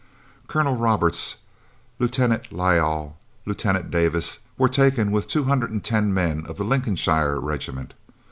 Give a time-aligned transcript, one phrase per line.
[0.47, 1.35] Colonel Roberts,
[1.99, 3.13] Lieutenant Lyall, and
[3.45, 7.93] Lieutenant Davis were taken with 210 men of the Lincolnshire Regiment.